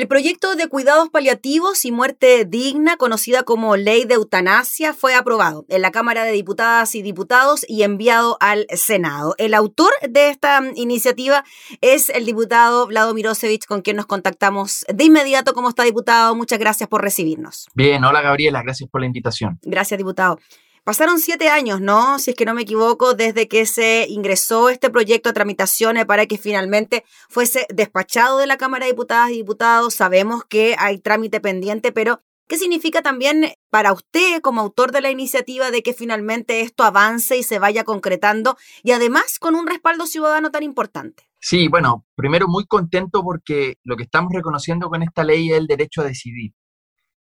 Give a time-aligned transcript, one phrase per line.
[0.00, 5.66] El proyecto de cuidados paliativos y muerte digna, conocida como Ley de Eutanasia, fue aprobado
[5.68, 9.34] en la Cámara de Diputadas y Diputados y enviado al Senado.
[9.36, 11.44] El autor de esta iniciativa
[11.82, 15.52] es el diputado Vlado Mirosevich, con quien nos contactamos de inmediato.
[15.52, 16.34] ¿Cómo está, diputado?
[16.34, 17.66] Muchas gracias por recibirnos.
[17.74, 19.58] Bien, hola Gabriela, gracias por la invitación.
[19.60, 20.38] Gracias, diputado.
[20.84, 22.18] Pasaron siete años, ¿no?
[22.18, 26.26] Si es que no me equivoco, desde que se ingresó este proyecto a tramitaciones para
[26.26, 29.94] que finalmente fuese despachado de la Cámara de Diputadas y Diputados.
[29.94, 35.10] Sabemos que hay trámite pendiente, pero ¿qué significa también para usted como autor de la
[35.10, 40.06] iniciativa de que finalmente esto avance y se vaya concretando y además con un respaldo
[40.06, 41.28] ciudadano tan importante?
[41.38, 45.66] Sí, bueno, primero muy contento porque lo que estamos reconociendo con esta ley es el
[45.66, 46.52] derecho a decidir.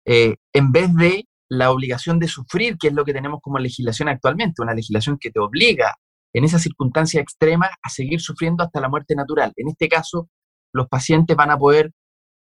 [0.05, 4.09] Eh, en vez de la obligación de sufrir, que es lo que tenemos como legislación
[4.09, 5.95] actualmente, una legislación que te obliga
[6.33, 9.53] en esas circunstancias extremas a seguir sufriendo hasta la muerte natural.
[9.57, 10.31] En este caso,
[10.73, 11.93] los pacientes van a poder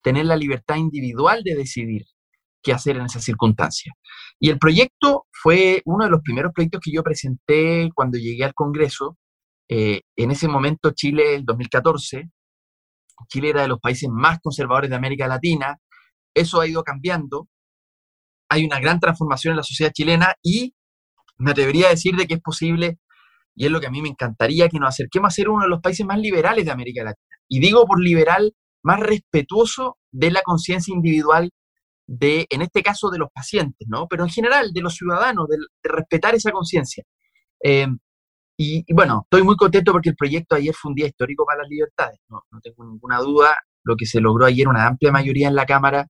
[0.04, 2.04] tener la libertad individual de decidir
[2.62, 3.96] qué hacer en esas circunstancias.
[4.42, 8.54] Y el proyecto fue uno de los primeros proyectos que yo presenté cuando llegué al
[8.54, 9.18] Congreso.
[9.70, 12.30] Eh, en ese momento, Chile, el 2014,
[13.30, 15.78] Chile era de los países más conservadores de América Latina.
[16.34, 17.48] Eso ha ido cambiando
[18.50, 20.74] hay una gran transformación en la sociedad chilena y
[21.38, 23.00] me atrevería a decir de que es posible,
[23.56, 25.70] y es lo que a mí me encantaría, que nos acerquemos a ser uno de
[25.70, 27.38] los países más liberales de América Latina.
[27.48, 31.52] Y digo por liberal, más respetuoso de la conciencia individual
[32.08, 34.08] de, en este caso, de los pacientes, ¿no?
[34.08, 37.04] Pero en general, de los ciudadanos, de, respetar esa conciencia.
[37.60, 37.98] Em,
[38.58, 41.70] y, bueno, estoy muy contento porque el proyecto ayer fue un día histórico para las
[41.70, 43.56] libertades, no, no tengo ninguna duda.
[43.84, 46.08] Lo que se logró ayer, una amplia mayoría en la Cámara,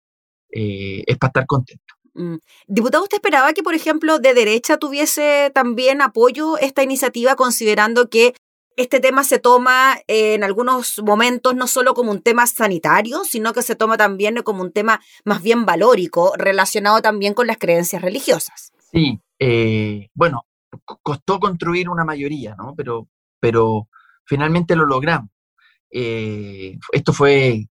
[0.51, 1.93] eh, es para estar contento.
[2.17, 2.37] Mm.
[2.67, 8.33] Diputado, ¿usted esperaba que, por ejemplo, de derecha tuviese también apoyo esta iniciativa, considerando que
[8.75, 13.53] este tema se toma eh, en algunos momentos no solo como un tema sanitario, sino
[13.53, 18.01] que se toma también como un tema más bien valórico, relacionado también con las creencias
[18.01, 18.71] religiosas?
[18.91, 20.45] Sí, eh, bueno,
[21.03, 22.73] costó construir una mayoría, ¿no?
[22.75, 23.07] Pero,
[23.39, 23.87] pero
[24.25, 25.29] finalmente lo logramos.
[25.91, 27.67] Eh, esto fue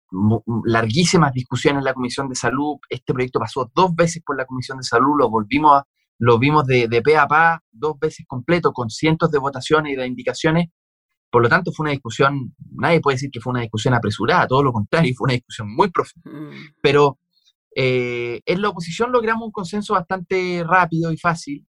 [0.65, 2.77] larguísimas discusiones en la Comisión de Salud.
[2.89, 5.87] Este proyecto pasó dos veces por la Comisión de Salud, lo volvimos a,
[6.19, 9.95] lo vimos de, de pe a pa dos veces completo, con cientos de votaciones y
[9.95, 10.69] de indicaciones.
[11.29, 14.61] Por lo tanto, fue una discusión, nadie puede decir que fue una discusión apresurada, todo
[14.61, 16.29] lo contrario, fue una discusión muy profunda.
[16.29, 16.75] Mm.
[16.81, 17.17] Pero
[17.75, 21.65] eh, en la oposición logramos un consenso bastante rápido y fácil.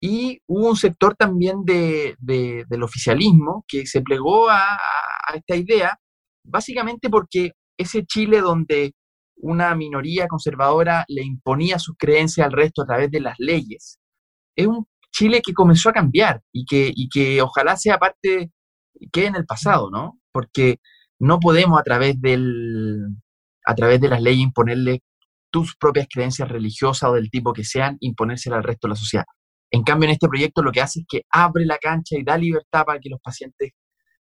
[0.00, 5.98] Y hubo un sector también de, del oficialismo que se plegó a, a esta idea,
[6.42, 8.92] básicamente porque ese Chile donde
[9.36, 13.98] una minoría conservadora le imponía sus creencias al resto a través de las leyes,
[14.56, 18.50] es un Chile que comenzó a cambiar y que, y que ojalá sea parte,
[19.12, 20.18] quede en el pasado, ¿no?
[20.32, 20.78] Porque
[21.20, 23.06] no podemos a través, del,
[23.64, 25.02] a través de las leyes imponerle
[25.50, 29.24] tus propias creencias religiosas o del tipo que sean, imponérselas al resto de la sociedad.
[29.70, 32.36] En cambio, en este proyecto lo que hace es que abre la cancha y da
[32.36, 33.70] libertad para que los pacientes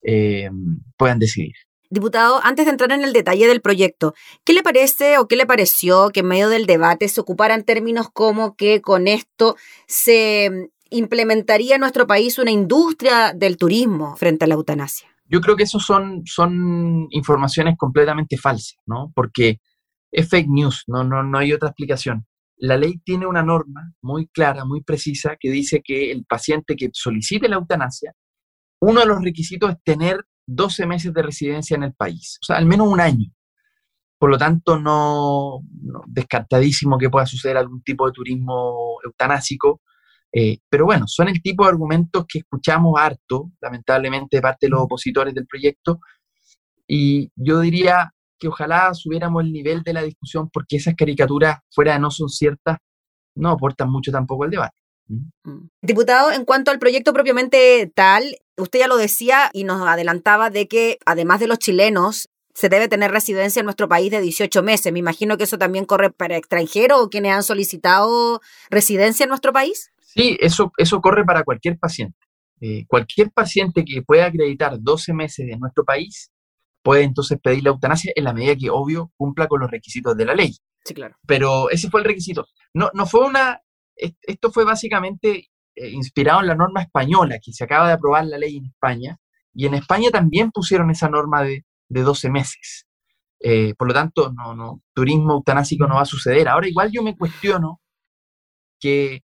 [0.03, 0.49] eh,
[0.97, 1.55] puedan decidir.
[1.89, 4.15] Diputado, antes de entrar en el detalle del proyecto,
[4.45, 8.09] ¿qué le parece o qué le pareció que en medio del debate se ocuparan términos
[8.13, 14.49] como que con esto se implementaría en nuestro país una industria del turismo frente a
[14.49, 15.09] la eutanasia?
[15.29, 19.13] Yo creo que eso son, son informaciones completamente falsas, ¿no?
[19.15, 19.59] Porque
[20.11, 22.27] es fake news, no, no, no hay otra explicación.
[22.59, 26.89] La ley tiene una norma muy clara, muy precisa, que dice que el paciente que
[26.93, 28.13] solicite la eutanasia,
[28.81, 32.57] uno de los requisitos es tener 12 meses de residencia en el país, o sea,
[32.57, 33.31] al menos un año.
[34.19, 35.61] Por lo tanto, no,
[36.07, 39.83] descartadísimo que pueda suceder algún tipo de turismo eutanásico,
[40.33, 44.71] eh, pero bueno, son el tipo de argumentos que escuchamos harto, lamentablemente, de parte de
[44.71, 46.01] los opositores del proyecto,
[46.87, 51.95] y yo diría que ojalá subiéramos el nivel de la discusión porque esas caricaturas, fuera
[51.95, 52.79] de no son ciertas,
[53.35, 54.77] no aportan mucho tampoco al debate.
[55.09, 55.69] Mm.
[55.83, 60.67] Diputado, en cuanto al proyecto propiamente tal, usted ya lo decía y nos adelantaba de
[60.69, 64.91] que además de los chilenos, se debe tener residencia en nuestro país de 18 meses.
[64.91, 69.53] Me imagino que eso también corre para extranjeros o quienes han solicitado residencia en nuestro
[69.53, 69.91] país.
[70.01, 72.17] Sí, eso, eso corre para cualquier paciente.
[72.63, 76.31] Eh, cualquier paciente que pueda acreditar 12 meses en nuestro país
[76.83, 80.25] puede entonces pedir la eutanasia en la medida que, obvio, cumpla con los requisitos de
[80.25, 80.57] la ley.
[80.83, 81.15] Sí, claro.
[81.27, 82.47] Pero ese fue el requisito.
[82.73, 83.61] No, no fue una,
[83.97, 88.39] esto fue básicamente eh, inspirado en la norma española, que se acaba de aprobar la
[88.39, 89.19] ley en España,
[89.55, 92.87] y en España también pusieron esa norma de, 12 meses.
[93.41, 96.49] Eh, por lo tanto, no, no, turismo eutanásico no va a suceder.
[96.49, 97.81] Ahora, igual yo me cuestiono
[98.81, 99.23] que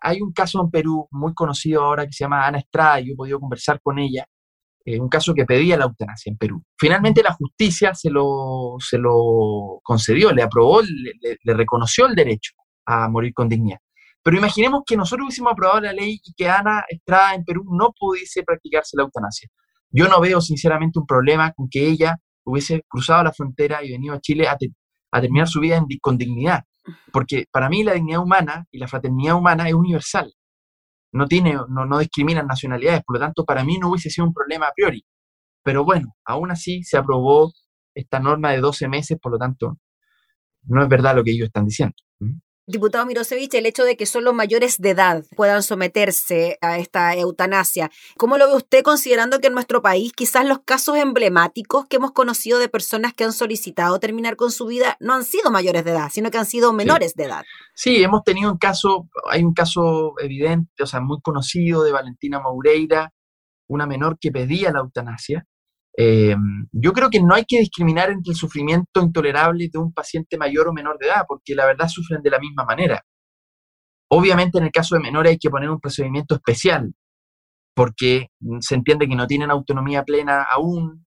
[0.00, 3.16] hay un caso en Perú muy conocido ahora que se llama Ana Estrada, yo he
[3.16, 4.26] podido conversar con ella,
[4.84, 6.62] eh, un caso que pedía la eutanasia en Perú.
[6.78, 12.52] Finalmente la justicia se lo, se lo concedió, le aprobó, le reconoció el derecho
[12.86, 13.80] a morir con dignidad.
[14.26, 17.92] Pero imaginemos que nosotros hubiésemos aprobado la ley y que Ana Estrada en Perú no
[17.96, 19.48] pudiese practicarse la eutanasia.
[19.88, 24.14] Yo no veo sinceramente un problema con que ella hubiese cruzado la frontera y venido
[24.14, 24.56] a Chile a,
[25.20, 26.64] terminar su vida con dignidad.
[27.12, 30.34] Porque para mí la dignidad humana y la fraternidad humana es universal.
[31.12, 34.34] No, tiene, no, no discriminan nacionalidades, por lo tanto, para mí no hubiese sido un
[34.34, 35.06] problema a priori.
[35.62, 37.52] Pero bueno, aún así se aprobó
[37.94, 39.78] esta norma de 12 meses, por lo tanto,
[40.64, 41.94] no es verdad lo que ellos están diciendo.
[42.68, 47.92] Diputado Mirosevich, el hecho de que solo mayores de edad puedan someterse a esta eutanasia,
[48.16, 52.10] ¿cómo lo ve usted considerando que en nuestro país quizás los casos emblemáticos que hemos
[52.10, 55.92] conocido de personas que han solicitado terminar con su vida no han sido mayores de
[55.92, 57.44] edad, sino que han sido menores de edad?
[57.72, 62.40] Sí, hemos tenido un caso, hay un caso evidente, o sea, muy conocido de Valentina
[62.40, 63.12] Moureira,
[63.68, 65.46] una menor que pedía la eutanasia,
[65.98, 66.36] eh,
[66.72, 70.68] yo creo que no hay que discriminar entre el sufrimiento intolerable de un paciente mayor
[70.68, 73.02] o menor de edad, porque la verdad sufren de la misma manera.
[74.08, 76.94] Obviamente en el caso de menores hay que poner un procedimiento especial,
[77.74, 78.28] porque
[78.60, 81.06] se entiende que no tienen autonomía plena aún,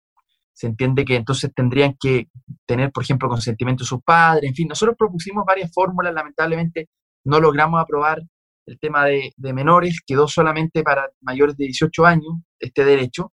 [0.52, 2.28] se entiende que entonces tendrían que
[2.66, 6.88] tener, por ejemplo, consentimiento de sus padres, en fin, nosotros propusimos varias fórmulas, lamentablemente
[7.24, 8.22] no logramos aprobar
[8.66, 13.32] el tema de, menores, quedó solamente para mayores de 18 años este derecho.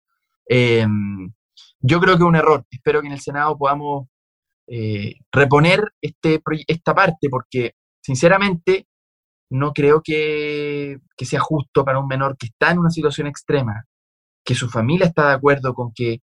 [0.49, 0.87] Eh,
[1.81, 2.65] yo creo que es un error.
[2.71, 4.09] Espero que en el Senado podamos
[4.67, 7.73] eh, reponer este, esta parte, porque
[8.03, 8.87] sinceramente
[9.51, 13.85] no creo que, sea justo para un menor que está en una situación extrema,
[14.45, 16.21] que su familia está de acuerdo con que,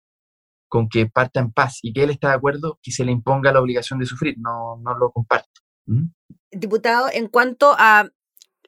[0.67, 3.51] con que parta en paz y que él está de acuerdo que se le imponga
[3.51, 4.35] la obligación de sufrir.
[4.37, 5.61] No, no lo comparto.
[5.87, 6.07] ¿Mm?
[6.51, 8.09] Diputado, en cuanto a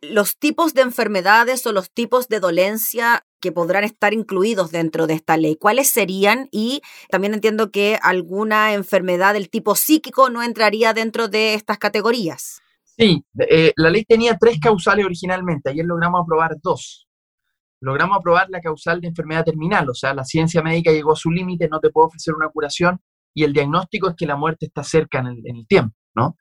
[0.01, 5.13] los tipos de enfermedades o los tipos de dolencia que podrán estar incluidos dentro de
[5.13, 5.55] esta ley.
[5.55, 6.49] ¿Cuáles serían?
[6.51, 12.61] Y también entiendo que alguna enfermedad del tipo psíquico no entraría dentro de estas categorías.
[12.83, 17.07] Sí, eh, la ley tenía tres causales originalmente, ayer logramos aprobar dos.
[17.79, 21.29] Logramos aprobar la causal de enfermedad terminal, o sea, la ciencia médica llegó a su
[21.29, 22.99] límite, no te puedo ofrecer una curación
[23.35, 26.37] y el diagnóstico es que la muerte está cerca en el, tiempo, ¿no?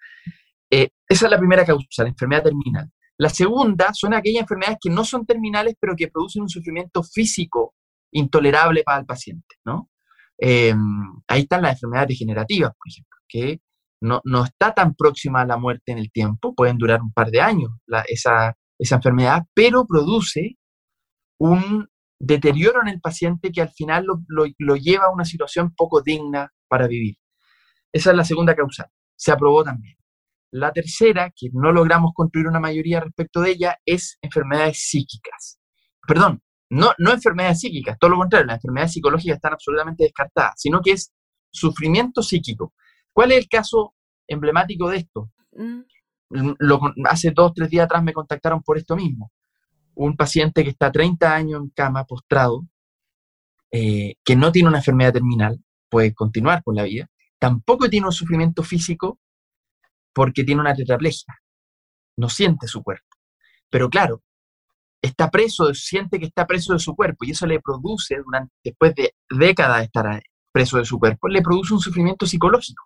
[0.70, 2.90] Eh, esa es la primera causal, enfermedad terminal.
[3.18, 7.74] La segunda son aquellas enfermedades que no son terminales, pero que producen un sufrimiento físico
[8.12, 9.90] intolerable para el paciente, ¿no?
[10.38, 10.78] Em,
[11.28, 13.60] ahí están las enfermedades degenerativas, por ejemplo, que
[14.00, 17.40] no, está tan próxima a la muerte en el tiempo, pueden durar un par de
[17.40, 17.70] años
[18.06, 20.58] esa, enfermedad, pero produce
[21.38, 24.22] un deterioro en el paciente que al final lo,
[24.58, 27.16] lo, lleva a una situación poco digna para vivir.
[27.92, 28.90] Esa es la segunda causa.
[29.16, 29.96] Se aprobó también.
[30.56, 35.58] La tercera, que no logramos construir una mayoría respecto de ella, es enfermedades psíquicas.
[36.06, 40.80] Perdón, no, no enfermedades psíquicas, todo lo contrario, las enfermedades psicológicas están absolutamente descartadas, sino
[40.80, 41.12] que es
[41.50, 42.72] sufrimiento psíquico.
[43.12, 43.94] ¿Cuál es el caso
[44.26, 45.30] emblemático de esto?
[45.52, 45.80] Mm.
[46.58, 49.32] Lo, hace dos, tres días atrás me contactaron por esto mismo.
[49.94, 52.66] Un paciente que está 30 años en cama, postrado,
[53.70, 58.12] eh, que no tiene una enfermedad terminal, puede continuar con la vida, tampoco tiene un
[58.12, 59.20] sufrimiento físico
[60.16, 61.34] porque tiene una tetraplegia,
[62.16, 63.04] no siente su cuerpo.
[63.68, 64.22] Pero claro,
[65.02, 68.94] está preso, siente que está preso de su cuerpo y eso le produce, durante, después
[68.94, 72.82] de décadas de estar preso de su cuerpo, le produce un sufrimiento psicológico.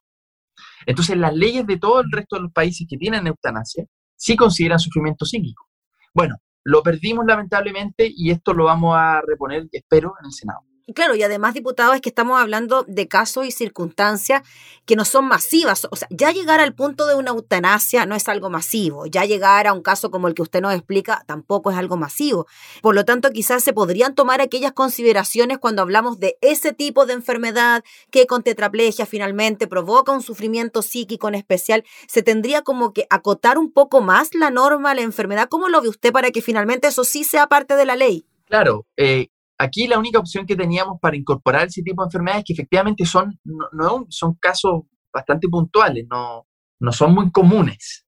[0.84, 3.84] Entonces las leyes de todo el resto de los países que tienen eutanasia
[4.16, 5.68] sí consideran sufrimiento psíquico.
[6.12, 6.34] Bueno,
[6.64, 10.62] lo perdimos lamentablemente y esto lo vamos a reponer, espero, en el Senado.
[10.94, 14.42] Claro, y además, diputado, es que estamos hablando de casos y circunstancias
[14.86, 15.86] que no son masivas.
[15.90, 19.06] O sea, ya llegar al punto de una eutanasia no es algo masivo.
[19.06, 22.46] Ya llegar a un caso como el que usted nos explica tampoco es algo masivo.
[22.82, 27.12] Por lo tanto, quizás se podrían tomar aquellas consideraciones cuando hablamos de ese tipo de
[27.12, 31.84] enfermedad que con tetraplegia finalmente provoca un sufrimiento psíquico en especial.
[32.08, 35.48] Se tendría como que acotar un poco más la norma, la enfermedad.
[35.48, 38.26] ¿Cómo lo ve usted para que finalmente eso sí sea parte de la ley?
[38.50, 39.28] Claro, eh,
[39.60, 43.38] aquí la única opción que teníamos para incorporar ese tipo de enfermedades que efectivamente son,
[43.44, 46.46] no, son casos bastante puntuales, no,
[46.80, 48.06] no son muy comunes,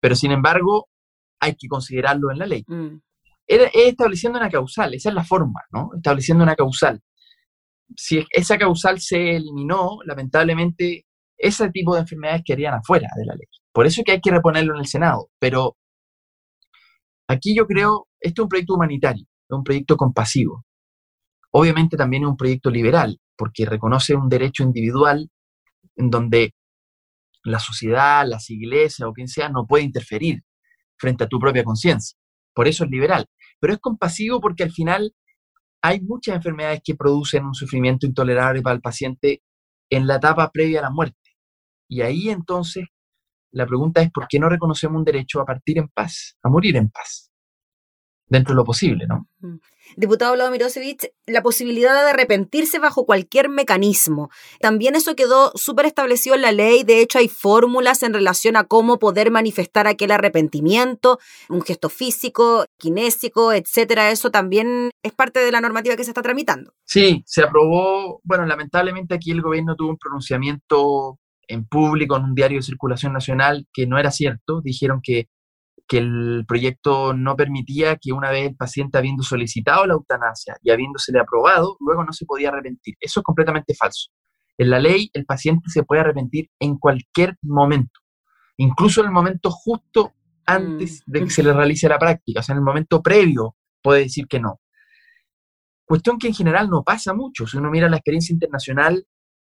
[0.00, 0.88] pero sin embargo
[1.40, 2.64] hay que considerarlo en la ley.
[2.66, 2.96] Mm.
[3.46, 5.90] Es estableciendo una causal, esa es la forma, ¿no?
[5.94, 7.00] Estableciendo una causal.
[7.96, 13.46] Si esa causal se eliminó, lamentablemente ese tipo de enfermedades quedarían afuera de la ley.
[13.72, 15.28] Por eso es que hay que reponerlo en el Senado.
[15.38, 15.76] Pero
[17.28, 20.64] aquí yo creo, este es un proyecto humanitario es un proyecto compasivo.
[21.50, 25.30] Obviamente también es un proyecto liberal, porque reconoce un derecho individual
[25.96, 26.54] en donde
[27.44, 30.42] la sociedad, las iglesias o quien sea no puede interferir
[30.98, 32.18] frente a tu propia conciencia.
[32.54, 33.26] Por eso es liberal.
[33.60, 35.14] Pero es compasivo porque al final
[35.82, 39.42] hay muchas enfermedades que producen un sufrimiento intolerable para el paciente
[39.90, 41.36] en la etapa previa a la muerte.
[41.88, 42.86] Y ahí entonces
[43.52, 46.76] la pregunta es por qué no reconocemos un derecho a partir en paz, a morir
[46.76, 47.30] en paz,
[48.26, 49.28] dentro de lo posible, ¿no?
[49.40, 49.58] Mm.
[49.96, 54.30] Diputado Vlado Mirosevich, la posibilidad de arrepentirse bajo cualquier mecanismo.
[54.60, 56.84] También eso quedó súper establecido en la ley.
[56.84, 62.64] De hecho, hay fórmulas en relación a cómo poder manifestar aquel arrepentimiento, un gesto físico,
[62.78, 64.10] kinésico, etcétera.
[64.10, 66.72] Eso también es parte de la normativa que se está tramitando.
[66.84, 68.20] Sí, se aprobó.
[68.24, 73.12] Bueno, lamentablemente aquí el gobierno tuvo un pronunciamiento en público en un diario de circulación
[73.12, 74.60] nacional que no era cierto.
[74.62, 75.28] Dijeron que,
[75.86, 80.70] que el proyecto no permitía que una vez el paciente habiendo solicitado la eutanasia y
[80.70, 82.94] habiéndosele aprobado, luego no se podía arrepentir.
[83.00, 84.10] Eso es completamente falso.
[84.56, 88.00] En la ley el paciente se puede arrepentir en cualquier momento,
[88.56, 90.12] incluso en el momento justo
[90.46, 94.02] antes de que se le realice la práctica, o sea, en el momento previo puede
[94.02, 94.60] decir que no.
[95.84, 97.46] Cuestión que en general no pasa mucho.
[97.46, 99.06] Si uno mira la experiencia internacional,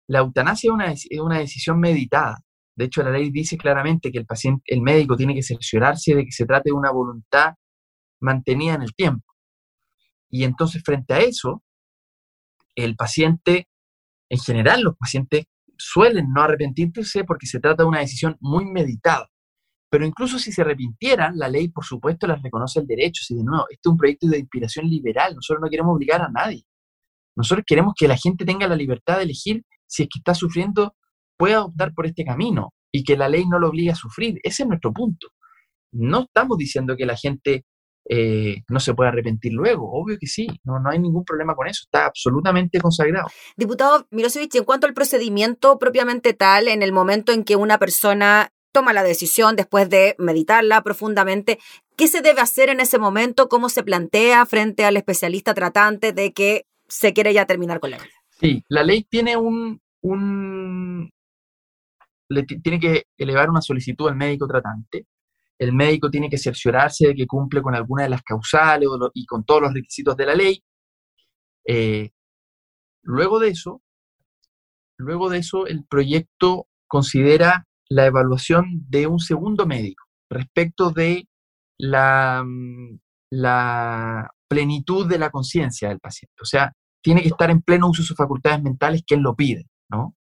[0.08, 2.38] la eutanasia es una, decisión meditada.
[2.78, 6.24] De hecho, la ley dice claramente que el paciente, el médico tiene que cerciorarse de
[6.24, 7.54] que se trate de una voluntad
[8.20, 9.24] mantenida en el tiempo.
[10.30, 11.64] Y entonces, frente a eso,
[12.76, 13.66] el paciente,
[14.28, 19.26] en general, los pacientes suelen no arrepentirse porque se trata de una decisión muy meditada.
[19.90, 23.24] Pero incluso si se arrepintieran, la ley, por supuesto, les reconoce el derecho.
[23.24, 26.28] Si de nuevo, este es un proyecto de inspiración liberal, nosotros no queremos obligar a
[26.28, 26.62] nadie.
[27.34, 30.94] Nosotros queremos que la gente tenga la libertad de elegir si es que está sufriendo,
[31.38, 34.38] pueda optar por este camino y que la ley no lo obligue a sufrir.
[34.42, 35.28] Ese es nuestro punto.
[35.92, 37.64] No estamos diciendo que la gente
[38.10, 39.90] eh, no se pueda arrepentir luego.
[39.92, 41.82] Obvio que sí, no, no hay ningún problema con eso.
[41.84, 43.28] Está absolutamente consagrado.
[43.56, 48.50] Diputado Mirosevic, en cuanto al procedimiento propiamente tal, en el momento en que una persona
[48.72, 51.58] toma la decisión después de meditarla profundamente,
[51.96, 53.48] ¿qué se debe hacer en ese momento?
[53.48, 57.98] ¿Cómo se plantea frente al especialista tratante de que se quiere ya terminar con la
[57.98, 58.12] vida?
[58.40, 61.10] Sí, la ley tiene un, un
[62.62, 65.06] tiene que elevar una solicitud al médico tratante.
[65.58, 69.44] El médico tiene que cerciorarse de que cumple con alguna de las causales y con
[69.44, 70.62] todos los requisitos de la ley.
[71.66, 72.10] Eh,
[73.02, 73.82] luego de eso,
[74.98, 81.28] luego de eso, el proyecto considera la evaluación de un segundo médico respecto de
[81.78, 82.98] la, mm,
[83.30, 86.34] la plenitud de la conciencia del paciente.
[86.40, 89.66] O sea, tiene que estar en pleno uso de sus facultades mentales quien lo pide,
[89.90, 90.16] ¿no?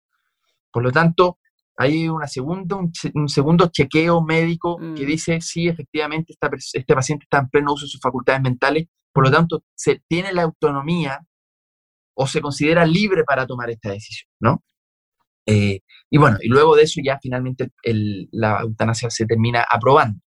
[0.71, 1.39] Por lo tanto,
[1.77, 5.07] hay una segunda, un, segundo chequeo médico que mm.
[5.07, 6.33] dice si efectivamente
[6.73, 10.33] este paciente está en pleno uso de sus facultades mentales, por lo tanto, se tiene
[10.33, 11.25] la autonomía
[12.15, 14.63] o se considera libre para tomar esta decisión, ¿no?
[15.45, 15.79] Eh,
[16.09, 17.69] y bueno, y luego de eso ya finalmente
[18.31, 20.19] la eutanasia se termina aprobando.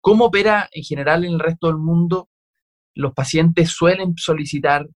[0.00, 2.28] ¿Cómo opera en general en el resto del mundo?
[2.94, 4.86] Los pacientes suelen solicitar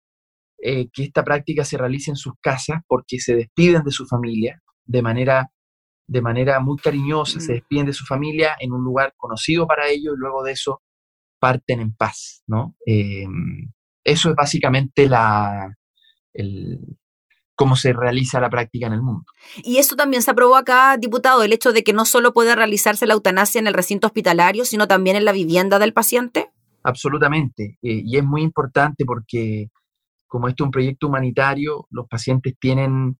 [0.62, 4.62] eh, que esta práctica se realice en sus casas porque se despiden de su familia
[4.84, 5.50] de manera,
[6.08, 10.14] de manera muy cariñosa, se despiden de su familia en un lugar conocido para ellos
[10.16, 10.82] y luego de eso
[11.38, 12.74] parten en paz, ¿no?
[12.84, 13.70] Em,
[14.02, 15.76] eso es básicamente la,
[16.32, 16.80] el,
[17.54, 19.24] cómo se realiza la práctica en el mundo.
[19.62, 23.06] Y eso también se aprobó acá, diputado, el hecho de que no solo puede realizarse
[23.06, 26.50] la eutanasia en el recinto hospitalario, sino también en la vivienda del paciente.
[26.82, 29.68] Absolutamente, eh, y es muy importante porque
[30.28, 33.18] como esto es un proyecto humanitario, los pacientes tienen,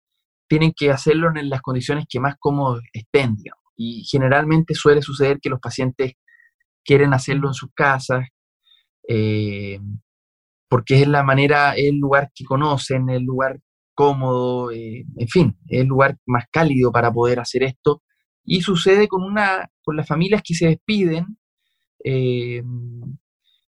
[0.49, 3.37] tienen que hacerlo en las condiciones que más cómodos estén.
[3.77, 6.15] Y generalmente suele suceder que los pacientes
[6.85, 8.27] quieren hacerlo en sus casas,
[9.09, 9.79] eh,
[10.69, 13.61] porque es la manera, es el lugar que conocen, el lugar
[13.95, 18.03] cómodo, eh, en fin, es el lugar más cálido para poder hacer esto.
[18.45, 21.39] Y sucede con, una, con las familias que se despiden,
[22.05, 22.63] eh,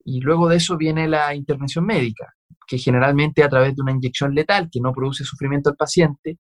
[0.05, 2.33] y luego de eso viene la intervención médica
[2.69, 6.37] que generalmente a través de una inyección letal que no produce sufrimiento al paciente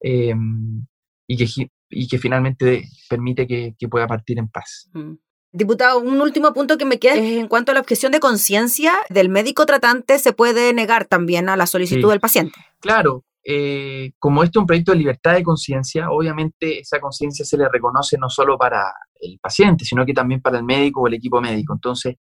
[0.00, 0.86] em,
[1.26, 4.90] y, que, y que finalmente permite que, pueda partir en paz.
[4.92, 5.14] Mm.
[5.52, 8.92] Diputado, un último punto que me queda es en cuanto a la objeción de conciencia
[9.08, 12.58] del médico tratante, se puede negar también a la solicitud del paciente.
[12.80, 17.56] Claro, eh, como esto es un proyecto de libertad de conciencia, obviamente esa conciencia se
[17.56, 21.14] le reconoce no solo para el paciente, sino que también para el médico o el
[21.14, 21.72] equipo médico.
[21.72, 22.16] Entonces,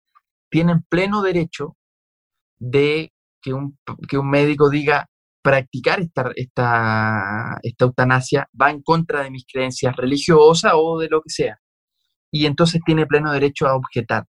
[0.49, 1.77] tienen pleno derecho
[2.59, 3.13] de
[3.43, 5.10] que un, que un médico diga
[5.43, 11.23] practicar esta, esta, esta eutanasia va en contra de mis creencias religiosas o de lo
[11.23, 11.61] que sea.
[12.31, 14.27] Y entonces tiene pleno derecho a objetar.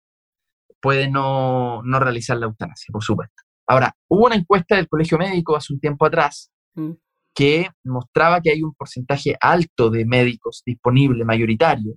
[0.82, 3.44] Puede no, no realizar la eutanasia, por supuesto.
[3.68, 6.92] Ahora, hubo una encuesta del Colegio Médico hace un tiempo atrás mm.
[7.34, 11.96] que mostraba que hay un porcentaje alto de médicos disponible, mayoritario,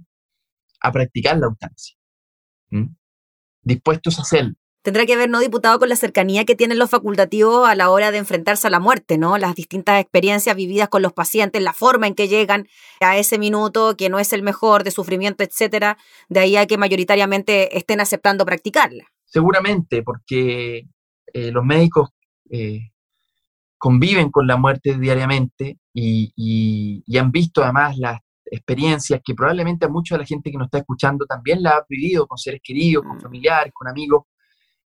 [0.80, 1.96] a practicar la eutanasia.
[3.62, 4.54] dispuestos a hacerlo.
[4.82, 8.10] Tendrá que ver, ¿no, diputado, con la cercanía que tienen los facultativos a la hora
[8.10, 9.36] de enfrentarse a la muerte, ¿no?
[9.36, 12.68] Las distintas experiencias vividas con los pacientes, la forma en que llegan
[13.00, 15.98] a ese minuto, que no es el mejor, de sufrimiento, etcétera.
[16.28, 19.04] De ahí a que mayoritariamente estén aceptando practicarla.
[19.24, 20.86] Seguramente, porque
[21.32, 22.10] eh, los médicos
[22.50, 22.90] eh,
[23.76, 30.14] conviven con la muerte diariamente y, han visto además las experiencias que probablemente a mucha
[30.14, 33.16] de la gente que nos está escuchando también la ha vivido con seres queridos, con
[33.16, 33.20] mm.
[33.20, 34.24] familiares, con amigos.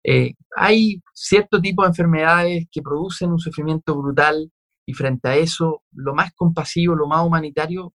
[0.05, 4.50] Eh, hay cierto tipo de enfermedades que producen un sufrimiento brutal
[4.87, 7.95] y frente a eso, lo más compasivo, lo más humanitario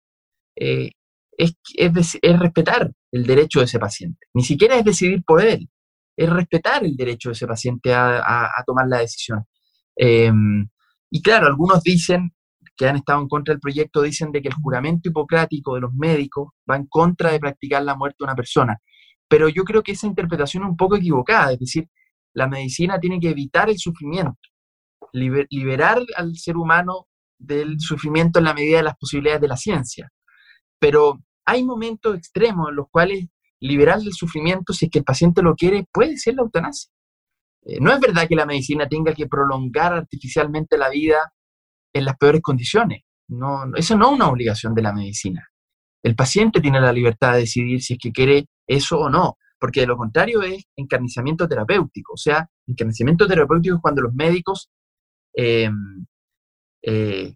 [0.56, 0.92] eh,
[1.38, 4.28] es, es, respetar el derecho de ese paciente.
[4.34, 5.70] Ni siquiera es decidir por él,
[6.18, 9.46] es respetar el derecho de ese paciente a, tomar la decisión.
[9.96, 10.68] Em,
[11.10, 12.34] y claro, algunos dicen
[12.76, 15.94] que han estado en contra del proyecto, dicen de que el juramento hipocrático de los
[15.94, 18.78] médicos va en contra de practicar la muerte de una persona.
[19.32, 21.88] Pero yo creo que esa interpretación es un poco equivocada, es decir,
[22.34, 24.42] la medicina tiene que evitar el sufrimiento,
[25.14, 27.08] liberar al ser humano
[27.40, 30.12] del sufrimiento en la medida de las posibilidades de la ciencia.
[30.80, 33.30] Pero hay momentos extremos en los cuales
[33.62, 36.92] liberar del sufrimiento, si es que el paciente lo quiere, puede ser la eutanasia.
[37.64, 41.32] Eh, no es verdad que la medicina tenga que prolongar artificialmente la vida
[41.94, 43.04] en las peores condiciones.
[43.30, 45.48] No, eso no es una obligación de la medicina.
[46.04, 49.82] El paciente tiene la libertad de decidir si es que quiere eso o no, porque
[49.82, 52.14] de lo contrario es encarnizamiento terapéutico.
[52.14, 54.70] O sea, encarnizamiento terapéutico es cuando los médicos
[55.34, 56.06] em,
[56.82, 57.36] eh,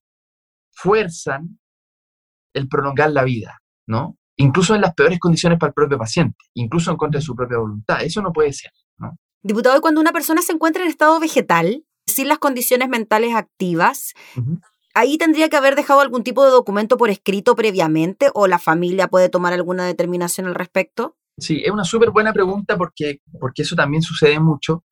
[0.72, 1.60] fuerzan
[2.54, 4.18] el prolongar la vida, ¿no?
[4.38, 7.58] Incluso en las peores condiciones para el propio paciente, incluso en contra de su propia
[7.58, 8.02] voluntad.
[8.02, 9.18] Eso no puede ser, ¿no?
[9.44, 14.14] Diputado, cuando una persona se encuentra en estado vegetal, sin las condiciones mentales activas,
[14.94, 19.08] ¿ahí tendría que haber dejado algún tipo de documento por escrito previamente o la familia
[19.08, 21.18] puede tomar alguna determinación al respecto?
[21.38, 24.86] Sí, es una súper buena pregunta porque, porque eso también sucede mucho.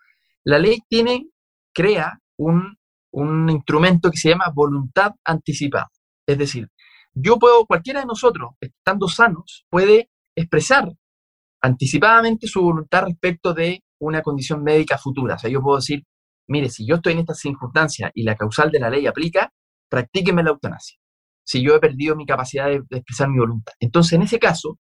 [0.43, 1.29] La ley tiene,
[1.73, 2.77] crea un,
[3.11, 5.89] un instrumento que se llama voluntad anticipada.
[6.27, 6.67] Es decir,
[7.13, 10.91] yo puedo, cualquiera de nosotros, estando sanos, puede expresar
[11.61, 15.35] anticipadamente su voluntad respecto de una condición médica futura.
[15.35, 16.03] O sea, yo puedo decir,
[16.47, 19.51] mire, si yo estoy en estas circunstancias y la causal de la ley aplica,
[19.89, 20.97] practíqueme la eutanasia.
[21.45, 23.73] Si yo he perdido mi capacidad de, expresar mi voluntad.
[23.79, 24.77] Entonces, en ese caso,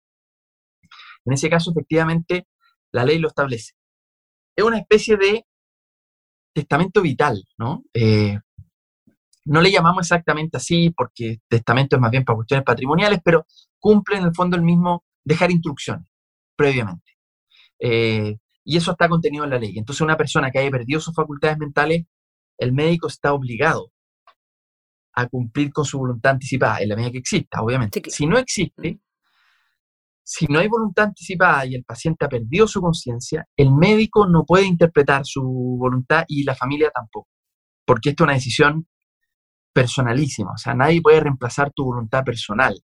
[1.26, 2.46] en ese caso, efectivamente,
[2.92, 3.72] la ley lo establece.
[4.56, 5.44] Es una especie de
[6.54, 7.84] testamento vital, ¿no?
[7.92, 8.38] Eh,
[9.44, 13.46] no le llamamos exactamente así porque testamento es más bien para cuestiones patrimoniales, pero
[13.78, 16.06] cumple en el fondo el mismo dejar instrucciones
[16.56, 17.12] previamente.
[17.78, 19.78] Eh, y eso está contenido en la ley.
[19.78, 22.04] Entonces, una persona que haya perdido sus facultades mentales,
[22.58, 23.92] el médico está obligado
[25.14, 28.02] a cumplir con su voluntad anticipada, en la medida que exista, obviamente.
[28.10, 28.98] Si no existe,
[30.28, 34.44] si no hay voluntad anticipada y el paciente ha perdido su conciencia, el médico no
[34.44, 35.40] puede interpretar su
[35.78, 37.28] voluntad y la familia tampoco,
[37.86, 38.88] porque esto es una decisión
[39.72, 42.76] personalísima, o sea, nadie puede reemplazar tu voluntad personal,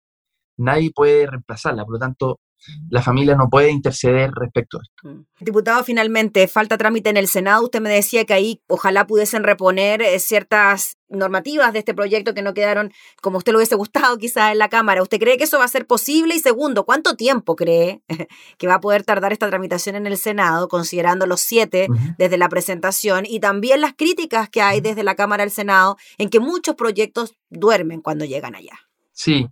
[0.57, 2.41] nadie puede reemplazarla, por lo tanto,
[2.89, 5.09] la familia no puede interceder respecto a esto.
[5.09, 5.27] Mm.
[5.41, 7.65] Diputado, finalmente, falta trámite en el Senado.
[7.65, 12.43] Usted me decía que ahí ojalá pudiesen reponer eh, ciertas normativas de este proyecto que
[12.43, 15.03] no quedaron como usted lo hubiese gustado quizás en la Cámara.
[15.03, 16.35] ¿Usted cree que eso va a ser posible?
[16.35, 18.03] Y segundo, ¿cuánto tiempo cree
[18.59, 22.49] que va a poder tardar esta tramitación en el Senado, considerando los siete desde la
[22.49, 26.75] presentación y también las críticas que hay desde la Cámara al Senado en que muchos
[26.75, 28.79] proyectos duermen cuando llegan allá?
[29.13, 29.47] Sí,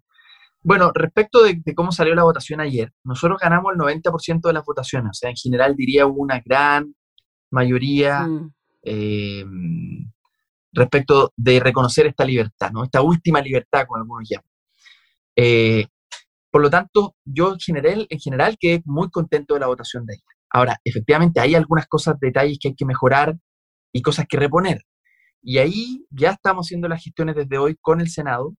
[0.62, 5.10] bueno, respecto de, cómo salió la votación ayer, nosotros ganamos el 90% de las votaciones,
[5.10, 6.94] o sea, en general diría una gran
[7.50, 8.52] mayoría mm.
[8.82, 9.44] eh,
[10.72, 12.84] respecto de reconocer esta libertad, ¿no?
[12.84, 14.50] Esta última libertad, como algunos llaman.
[15.34, 15.86] Eh,
[16.50, 20.14] por lo tanto, yo en general, en general quedé muy contento de la votación de
[20.14, 20.24] ayer.
[20.50, 23.36] Ahora, efectivamente, hay algunas cosas, detalles que hay que mejorar
[23.92, 24.82] y cosas que reponer.
[25.42, 28.54] Y ahí ya estamos haciendo las gestiones desde hoy con el Senado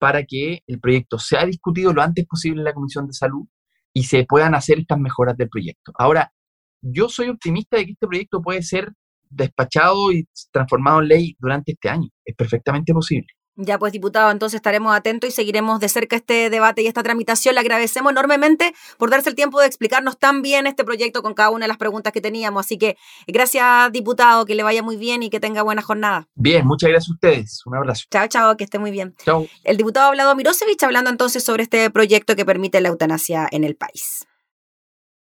[0.00, 3.46] para que el proyecto sea discutido lo antes posible en la Comisión de Salud
[3.92, 5.92] y se puedan hacer estas mejoras del proyecto.
[5.98, 6.32] Ahora,
[6.80, 8.90] yo soy optimista de que este proyecto puede ser
[9.28, 12.08] despachado y transformado en ley durante este año.
[12.24, 13.28] Es perfectamente posible.
[13.62, 17.54] Ya pues, diputado, entonces estaremos atentos y seguiremos de cerca este debate y esta tramitación.
[17.54, 21.50] Le agradecemos enormemente por darse el tiempo de explicarnos tan bien este proyecto con cada
[21.50, 22.64] una de las preguntas que teníamos.
[22.64, 22.96] Así que
[23.26, 26.26] gracias, diputado, que le vaya muy bien y que tenga buena jornada.
[26.34, 27.66] Bien, muchas gracias a ustedes.
[27.66, 28.06] Un abrazo.
[28.10, 29.14] Chao, chao, que esté muy bien.
[29.24, 29.46] Chao.
[29.64, 33.76] El diputado hablado Mirosevich hablando entonces sobre este proyecto que permite la eutanasia en el
[33.76, 34.26] país.